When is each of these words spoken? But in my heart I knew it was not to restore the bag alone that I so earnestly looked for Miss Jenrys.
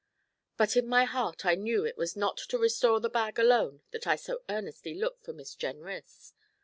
But 0.57 0.75
in 0.75 0.87
my 0.87 1.03
heart 1.05 1.45
I 1.45 1.53
knew 1.53 1.85
it 1.85 1.95
was 1.95 2.15
not 2.17 2.37
to 2.49 2.57
restore 2.57 2.99
the 2.99 3.07
bag 3.07 3.37
alone 3.37 3.83
that 3.91 4.07
I 4.07 4.15
so 4.15 4.41
earnestly 4.49 4.95
looked 4.95 5.23
for 5.25 5.31
Miss 5.31 5.53
Jenrys. 5.53 6.33